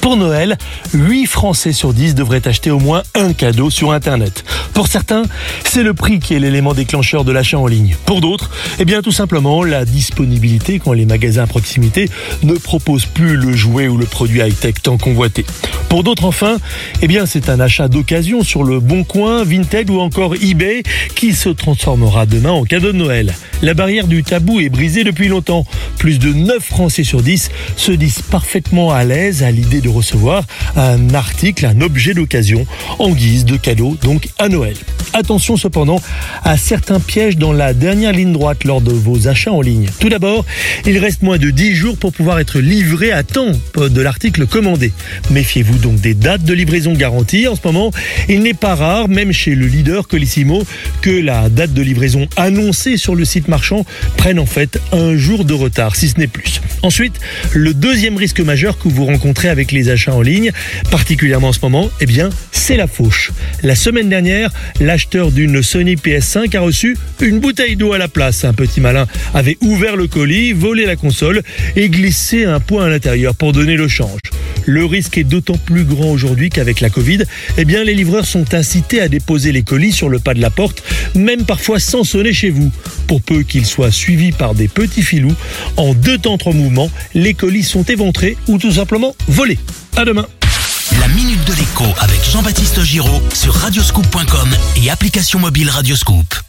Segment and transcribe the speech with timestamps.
[0.00, 0.56] Pour Noël,
[0.94, 4.44] 8 Français sur 10 devraient acheter au moins un cadeau sur Internet.
[4.72, 5.24] Pour certains,
[5.64, 7.96] c'est le prix qui est l'élément déclencheur de l'achat en ligne.
[8.06, 12.08] Pour d'autres, eh bien tout simplement la disponibilité quand les magasins à proximité
[12.42, 15.44] ne proposent plus le jouet ou le produit high-tech tant convoité.
[15.88, 16.58] Pour d'autres enfin,
[17.02, 20.82] eh bien c'est un achat d'occasion sur le Bon Coin, Vinted ou encore eBay
[21.14, 23.34] qui se transformera demain en cadeau de Noël.
[23.62, 25.64] La barrière du tabou est brisée depuis longtemps.
[25.98, 30.44] Plus de 9 Français sur 10 se disent parfaitement à l'aise à l'idée de recevoir
[30.76, 32.66] un article, un objet d'occasion
[32.98, 34.76] en guise de cadeau donc à Noël.
[35.14, 36.00] Attention cependant
[36.44, 39.88] à certains pièges dans la dernière ligne droite lors de vos achats en ligne.
[40.00, 40.44] Tout d'abord,
[40.86, 44.92] il reste moins de 10 jours pour pouvoir être livré à temps de l'article commandé.
[45.30, 47.48] Méfiez-vous donc des dates de livraison garanties.
[47.48, 47.90] En ce moment,
[48.28, 50.62] il n'est pas rare, même chez le leader Colissimo,
[51.00, 53.84] que la date de livraison annoncée sur le site marchand
[54.16, 56.60] prenne en fait un jour de retard, si ce n'est plus.
[56.82, 57.18] Ensuite,
[57.52, 60.50] le deuxième risque majeur que vous rencontrez avec achats en ligne,
[60.90, 63.30] particulièrement en ce moment, eh bien, c'est la fauche.
[63.62, 68.44] La semaine dernière, l'acheteur d'une Sony PS5 a reçu une bouteille d'eau à la place.
[68.44, 71.42] Un petit malin avait ouvert le colis, volé la console
[71.76, 74.20] et glissé un point à l'intérieur pour donner le change.
[74.68, 77.20] Le risque est d'autant plus grand aujourd'hui qu'avec la Covid,
[77.56, 80.50] eh bien, les livreurs sont incités à déposer les colis sur le pas de la
[80.50, 80.82] porte,
[81.14, 82.70] même parfois sans sonner chez vous.
[83.06, 85.34] Pour peu qu'ils soient suivis par des petits filous,
[85.78, 89.58] en deux temps trois mouvements, les colis sont éventrés ou tout simplement volés.
[89.96, 90.26] À demain.
[91.00, 94.50] La minute de l'écho avec Jean-Baptiste Giraud sur radioscoop.com
[94.84, 96.47] et application mobile Radioscoop.